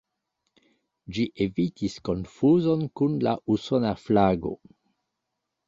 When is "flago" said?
4.07-4.57